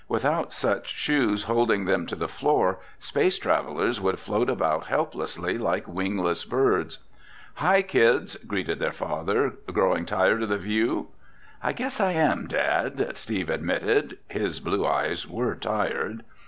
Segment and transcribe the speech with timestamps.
[0.09, 5.87] Without such shoes holding them to the floor, space travelers would float about helplessly like
[5.87, 6.97] wingless birds.
[7.53, 9.53] "Hi, kids," greeted their father.
[9.67, 11.09] "Growing tired of the view?"
[11.61, 14.17] "I guess I am, Dad," Steve admitted.
[14.27, 16.23] His blue eyes were tired.